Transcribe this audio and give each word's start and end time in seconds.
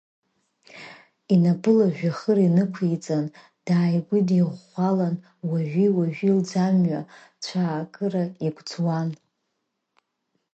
Инапы 1.33 1.71
лыжәҩахыр 1.77 2.37
инықәиҵан, 2.47 3.25
дааигәыдирӷәӷәалан, 3.65 5.15
уажәи-уажәи 5.49 6.31
лӡамҩа 6.37 7.01
цәаакыра 7.43 8.23
игәӡуан. 8.45 9.09